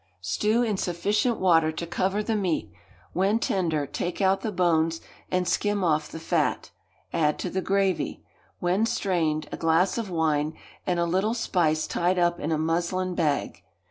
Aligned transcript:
Stew 0.19 0.63
in 0.63 0.77
sufficient 0.77 1.37
water 1.37 1.71
to 1.73 1.85
cover 1.85 2.23
the 2.23 2.35
meat; 2.35 2.71
when 3.13 3.37
tender, 3.37 3.85
take 3.85 4.19
out 4.19 4.41
the 4.41 4.51
bones, 4.51 4.99
and 5.29 5.47
skim 5.47 5.83
off 5.83 6.09
the 6.09 6.17
fat; 6.19 6.71
add 7.13 7.37
to 7.37 7.51
the 7.51 7.61
gravy, 7.61 8.23
when 8.59 8.87
strained, 8.87 9.47
a 9.51 9.57
glass 9.57 9.99
of 9.99 10.09
wine, 10.09 10.57
and 10.87 10.99
a 10.99 11.05
little 11.05 11.35
spice 11.35 11.85
tied 11.85 12.17
up 12.17 12.39
in 12.39 12.51
a 12.51 12.57
muslin 12.57 13.13
bag. 13.13 13.61